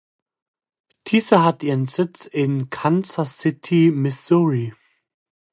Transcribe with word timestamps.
Diese 1.05 1.43
hat 1.43 1.61
ihren 1.61 1.85
Sitz 1.85 2.25
in 2.25 2.71
Kansas 2.71 3.37
City, 3.37 3.91
Missouri. 3.93 4.73